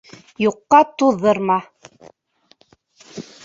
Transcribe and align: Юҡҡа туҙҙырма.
Юҡҡа 0.43 0.79
туҙҙырма. 1.03 1.59